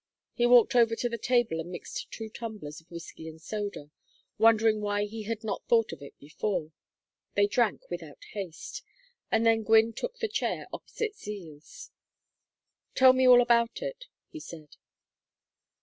He 0.33 0.47
walked 0.47 0.73
over 0.75 0.95
to 0.95 1.09
the 1.09 1.19
table 1.19 1.59
and 1.59 1.69
mixed 1.69 2.09
two 2.09 2.27
tumblers 2.27 2.81
of 2.81 2.89
whiskey 2.89 3.27
and 3.29 3.39
soda, 3.39 3.91
wondering 4.39 4.81
why 4.81 5.05
he 5.05 5.25
had 5.25 5.43
not 5.43 5.67
thought 5.67 5.91
of 5.91 6.01
it 6.01 6.17
before. 6.17 6.71
They 7.35 7.45
drank 7.45 7.87
without 7.91 8.23
haste, 8.31 8.81
and 9.29 9.45
then 9.45 9.61
Gwynne 9.61 9.93
took 9.93 10.17
the 10.17 10.27
chair 10.27 10.65
opposite 10.73 11.15
Zeal's. 11.15 11.91
"Tell 12.95 13.13
me 13.13 13.27
all 13.27 13.41
about 13.43 13.83
it," 13.83 14.05
he 14.31 14.39
said. 14.39 14.75